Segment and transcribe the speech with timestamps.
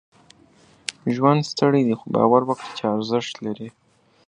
[1.15, 3.69] ژوند ستړی دی، خو؛ باور وکړئ چې ارزښت لري.